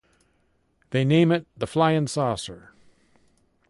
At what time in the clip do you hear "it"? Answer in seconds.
1.31-1.45